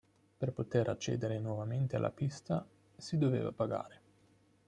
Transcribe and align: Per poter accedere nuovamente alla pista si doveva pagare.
Per 0.37 0.51
poter 0.51 0.89
accedere 0.89 1.37
nuovamente 1.37 1.95
alla 1.95 2.09
pista 2.09 2.65
si 2.97 3.19
doveva 3.19 3.51
pagare. 3.51 4.01